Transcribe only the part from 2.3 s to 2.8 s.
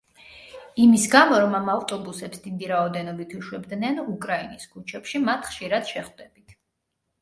დიდი